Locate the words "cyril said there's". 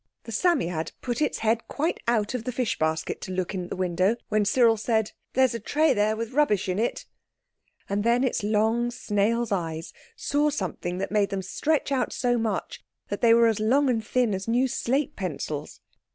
4.45-5.53